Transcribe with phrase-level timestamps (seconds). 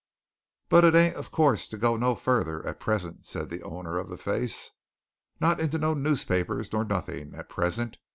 [0.67, 4.09] "But it ain't, of course, to go no further at present," said the owner of
[4.09, 4.71] the face.
[5.39, 7.99] "Not into no newspapers nor nothing, at present.